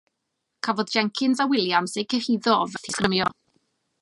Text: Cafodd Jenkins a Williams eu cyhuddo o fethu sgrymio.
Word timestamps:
Cafodd 0.67 0.93
Jenkins 0.95 1.43
a 1.45 1.47
Williams 1.51 1.95
eu 2.03 2.09
cyhuddo 2.15 2.57
o 2.59 2.67
fethu 2.73 2.97
sgrymio. 2.97 3.33